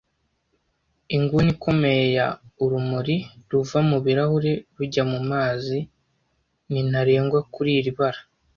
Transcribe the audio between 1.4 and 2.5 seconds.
ikomeye ya